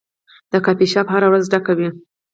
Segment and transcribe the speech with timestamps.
[0.51, 1.89] دا کافي شاپ هره ورځ ډک وي.